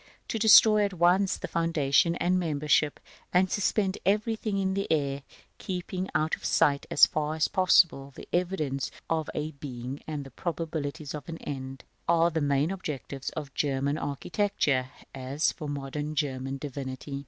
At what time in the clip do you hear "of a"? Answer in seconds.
9.11-9.51